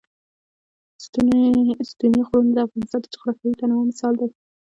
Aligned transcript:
ستوني 1.89 2.19
غرونه 2.27 2.51
د 2.53 2.57
افغانستان 2.65 2.99
د 3.03 3.11
جغرافیوي 3.13 3.55
تنوع 3.59 3.83
مثال 3.89 4.13
دی. 4.19 4.27